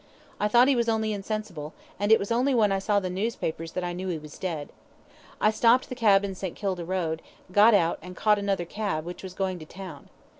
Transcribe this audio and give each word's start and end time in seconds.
I 0.39 0.47
thought 0.47 0.67
he 0.67 0.75
was 0.75 0.89
only 0.89 1.13
insensible, 1.13 1.75
and 1.99 2.11
it 2.11 2.17
was 2.17 2.31
only 2.31 2.55
when 2.55 2.71
I 2.71 2.79
saw 2.79 2.99
the 2.99 3.07
newspapers 3.11 3.73
that 3.73 3.83
I 3.83 3.93
knew 3.93 4.07
he 4.07 4.17
was 4.17 4.39
dead. 4.39 4.69
I 5.39 5.51
stopped 5.51 5.89
the 5.89 5.93
cab 5.93 6.25
in 6.25 6.33
St. 6.33 6.55
Kilda 6.55 6.83
Road, 6.83 7.21
got 7.51 7.75
out 7.75 7.99
and 8.01 8.15
caught 8.17 8.39
another 8.39 8.65
cab, 8.65 9.05
which 9.05 9.21
was 9.21 9.35
going 9.35 9.59
to 9.59 9.65
town. 9.67 10.09